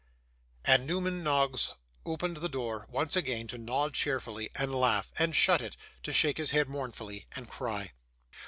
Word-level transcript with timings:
And 0.65 0.87
Newman 0.87 1.21
Noggs 1.21 1.73
opened 2.07 2.37
the 2.37 2.49
door 2.49 2.87
once 2.89 3.15
again 3.15 3.45
to 3.49 3.59
nod 3.59 3.93
cheerfully, 3.93 4.49
and 4.55 4.73
laugh 4.73 5.13
and 5.19 5.35
shut 5.35 5.61
it, 5.61 5.77
to 6.01 6.11
shake 6.11 6.37
his 6.39 6.49
head 6.49 6.67
mournfully, 6.67 7.27
and 7.35 7.47
cry. 7.47 7.91